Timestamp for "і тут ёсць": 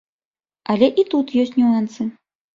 1.03-1.53